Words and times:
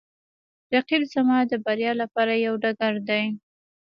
رقیب 0.73 1.03
زما 1.13 1.37
د 1.51 1.53
بریا 1.65 1.91
لپاره 2.01 2.33
یوه 2.45 2.57
ډګر 2.63 2.95
دی 3.09 3.23